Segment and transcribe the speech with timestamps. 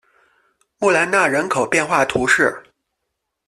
[0.79, 2.63] 穆兰纳人口变化图示